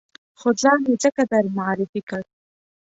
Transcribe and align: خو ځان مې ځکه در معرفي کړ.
خو 0.39 0.49
ځان 0.61 0.77
مې 0.85 0.95
ځکه 1.03 1.23
در 1.31 1.45
معرفي 1.57 2.01
کړ. 2.09 2.21